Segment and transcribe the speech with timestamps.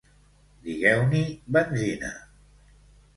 [0.63, 1.21] digueu-n'hi
[1.57, 2.09] benzina